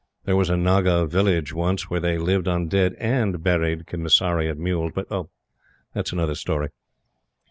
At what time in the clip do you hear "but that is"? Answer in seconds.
4.95-6.11